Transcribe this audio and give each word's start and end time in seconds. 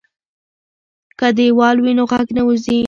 که 1.19 1.27
دیوال 1.37 1.75
وي 1.83 1.93
نو 1.97 2.03
غږ 2.11 2.27
نه 2.37 2.43
وځي. 2.47 2.77